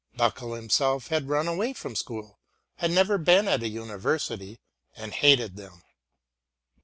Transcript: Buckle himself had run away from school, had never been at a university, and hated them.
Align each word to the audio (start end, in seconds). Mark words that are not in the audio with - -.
Buckle 0.17 0.55
himself 0.55 1.09
had 1.09 1.29
run 1.29 1.47
away 1.47 1.73
from 1.73 1.95
school, 1.95 2.39
had 2.77 2.89
never 2.89 3.19
been 3.19 3.47
at 3.47 3.61
a 3.61 3.67
university, 3.67 4.59
and 4.95 5.13
hated 5.13 5.57
them. 5.57 5.83